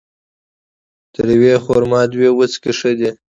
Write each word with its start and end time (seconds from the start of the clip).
تر 1.13 1.25
يوې 1.35 1.53
خرما، 1.63 2.01
دوې 2.11 2.29
وڅکي 2.37 2.71
ښه 2.79 2.91
دي 2.99 3.09